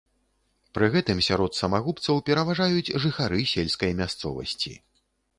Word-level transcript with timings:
Пры 0.77 0.87
гэтым 0.93 1.19
сярод 1.25 1.51
самагубцаў 1.57 2.21
пераважаюць 2.29 2.93
жыхары 3.03 3.41
сельскай 3.53 3.91
мясцовасці. 4.01 4.73